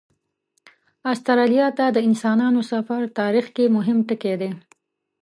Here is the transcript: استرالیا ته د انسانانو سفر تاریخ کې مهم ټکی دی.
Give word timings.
استرالیا 1.11 1.67
ته 1.77 1.85
د 1.95 1.97
انسانانو 2.09 2.61
سفر 2.71 3.01
تاریخ 3.19 3.45
کې 3.55 3.73
مهم 3.77 3.97
ټکی 4.07 4.35
دی. 4.41 4.51